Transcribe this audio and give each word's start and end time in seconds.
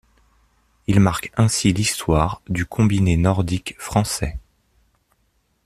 Ils 0.87 0.99
marquent 0.99 1.31
ainsi 1.37 1.73
l'histoire 1.73 2.41
du 2.49 2.65
combiné 2.65 3.17
nordique 3.17 3.75
français. 3.77 4.39